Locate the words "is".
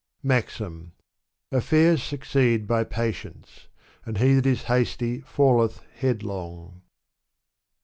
4.47-4.63